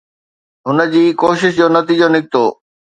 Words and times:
هن 0.67 0.79
جي 0.95 1.03
ڪوششن 1.25 1.55
جو 1.61 1.71
نتيجو 1.77 2.07
نڪتو. 2.19 2.43